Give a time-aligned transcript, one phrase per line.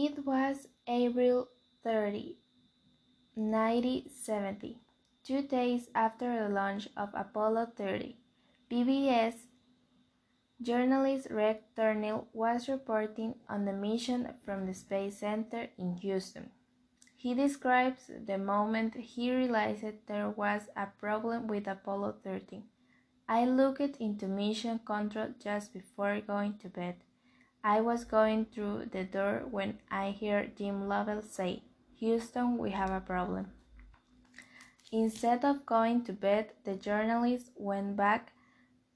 [0.00, 1.48] It was April
[1.82, 2.36] 30,
[3.34, 4.78] 1970,
[5.24, 8.16] two days after the launch of Apollo 30.
[8.70, 9.34] PBS
[10.62, 16.50] journalist Rex Thornhill was reporting on the mission from the Space Center in Houston.
[17.16, 22.62] He describes the moment he realized there was a problem with Apollo 13.
[23.28, 27.02] I looked into mission control just before going to bed.
[27.68, 31.64] I was going through the door when I heard Jim Lovell say,
[31.98, 33.48] Houston, we have a problem.
[34.90, 38.32] Instead of going to bed, the journalist went back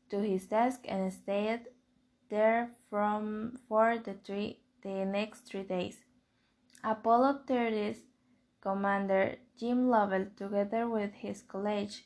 [0.09, 1.67] to his desk and stayed
[2.31, 5.99] there from for the three the next three days.
[6.83, 7.99] Apollo 30's
[8.63, 12.05] commander Jim Lovell, together with his colleagues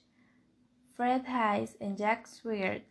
[0.97, 2.83] Fred Haise and Jack Swigert,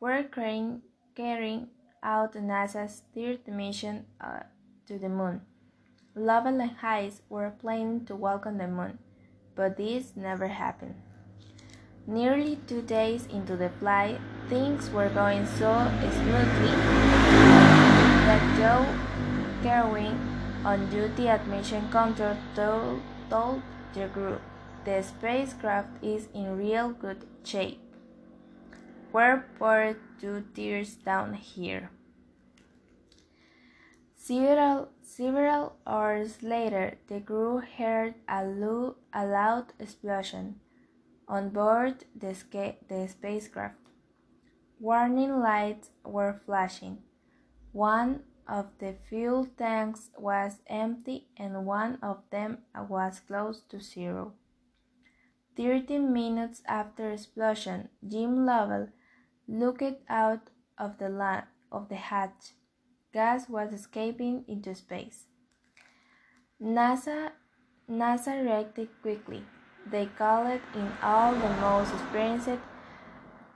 [0.00, 1.68] were carrying
[2.02, 4.40] out NASA's third mission uh,
[4.86, 5.42] to the moon.
[6.14, 8.98] Lovell and Haise were planning to walk on the moon,
[9.54, 10.96] but this never happened.
[12.06, 16.74] Nearly two days into the flight, things were going so smoothly
[18.26, 18.84] that Joe
[19.62, 20.18] Kerwin,
[20.64, 23.62] on duty at Mission Control, told, told
[23.94, 24.40] the group
[24.84, 27.89] the spacecraft is in real good shape.
[29.12, 31.90] We're poured to tears down here.
[34.14, 40.60] Several, several hours later, the crew heard a, lo- a loud explosion
[41.26, 42.36] on board the,
[42.88, 43.74] the spacecraft.
[44.78, 46.98] Warning lights were flashing.
[47.72, 54.34] One of the fuel tanks was empty and one of them was close to zero.
[55.56, 58.88] Thirteen minutes after explosion, Jim Lovell
[59.50, 62.54] looked out of the, of the hatch.
[63.12, 65.24] Gas was escaping into space.
[66.62, 67.32] NASA,
[67.90, 69.42] NASA reacted quickly.
[69.90, 72.60] They called in all the most experienced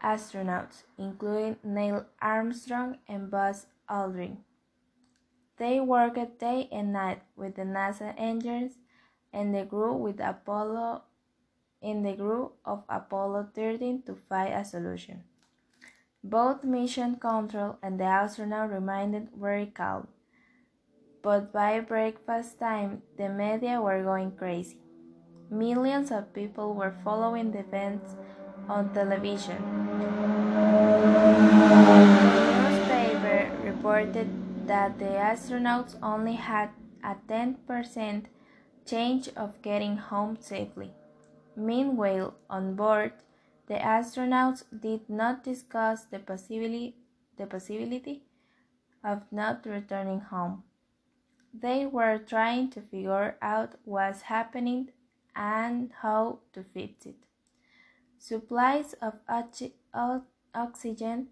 [0.03, 4.39] astronauts, including Neil Armstrong and Buzz Aldrin.
[5.59, 8.73] They worked day and night with the NASA engines
[9.33, 11.03] and the crew with Apollo
[11.81, 15.23] in the crew of Apollo 13 to find a solution.
[16.25, 20.09] Both mission control and the astronaut remained very calm,
[21.23, 24.79] but by breakfast time the media were going crazy.
[25.51, 28.17] Millions of people were following the events
[28.71, 29.61] on television.
[32.41, 36.71] The newspaper reported that the astronauts only had
[37.05, 38.25] a 10%
[38.87, 40.95] chance of getting home safely.
[41.55, 43.13] Meanwhile, on board,
[43.67, 46.97] the astronauts did not discuss the possibility,
[47.37, 48.23] the possibility
[49.03, 50.65] of not returning home.
[51.53, 54.91] They were trying to figure out what's happening
[55.37, 57.17] and how to fix it.
[58.19, 59.15] Supplies of
[60.55, 61.29] oxygen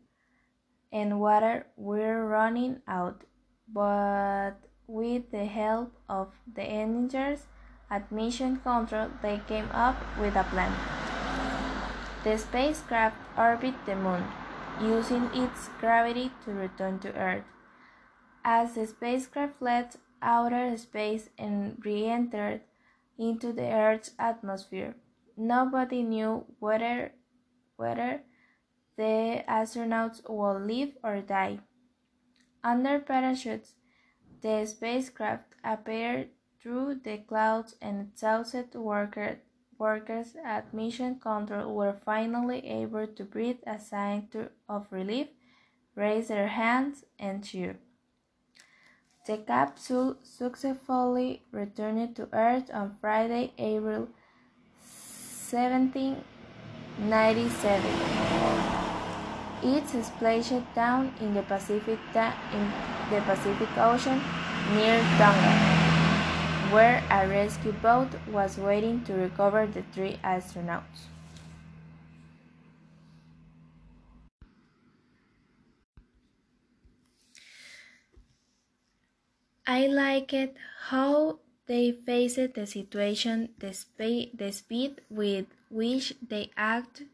[0.92, 3.22] and water were running out,
[3.66, 4.54] but
[4.86, 7.46] with the help of the engineers
[7.90, 10.72] at Mission Control, they came up with a plan.
[12.24, 14.22] The spacecraft orbited the moon,
[14.80, 17.42] using its gravity to return to Earth.
[18.44, 22.60] As the spacecraft left outer space and re entered
[23.18, 24.94] into the Earth's atmosphere,
[25.36, 27.12] nobody knew whether,
[27.76, 28.22] whether
[28.96, 31.58] the astronauts would live or die.
[32.62, 33.74] Under parachutes,
[34.42, 36.28] the spacecraft appeared
[36.60, 39.40] through the clouds and exhausted worker,
[39.82, 44.22] workers at Mission Control were finally able to breathe a sigh
[44.68, 45.26] of relief,
[45.96, 47.76] raise their hands, and cheer.
[49.26, 54.08] The capsule successfully returned to Earth on Friday, April
[54.84, 56.22] 17,
[56.98, 57.90] 97.
[59.64, 62.64] It splashed down in the Pacific, in
[63.10, 64.20] the Pacific Ocean
[64.74, 65.71] near Tonga
[66.72, 71.06] where a rescue boat was waiting to recover the three astronauts.
[79.66, 80.56] I liked
[80.90, 87.08] how they faced the situation, the, spa- the speed with which they acted.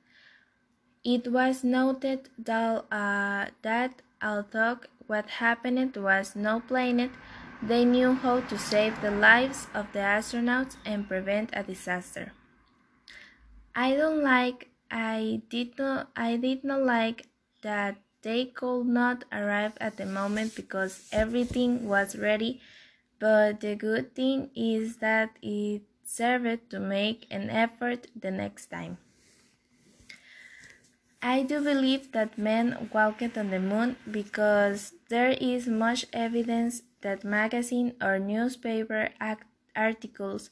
[1.02, 4.78] It was noted that, uh, that although
[5.08, 7.10] what happened was not planned,
[7.62, 12.32] they knew how to save the lives of the astronauts and prevent a disaster.
[13.74, 17.26] I don't like I did not I did not like
[17.62, 22.60] that they could not arrive at the moment because everything was ready
[23.18, 28.98] but the good thing is that it served to make an effort the next time.
[31.20, 37.24] I do believe that men walked on the moon because there is much evidence that
[37.24, 39.10] magazine or newspaper
[39.76, 40.50] articles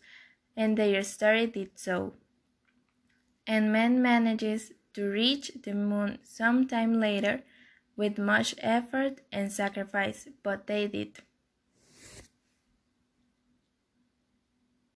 [0.57, 2.15] and their story did so.
[3.47, 7.43] And man manages to reach the moon sometime later
[7.97, 11.19] with much effort and sacrifice, but they did.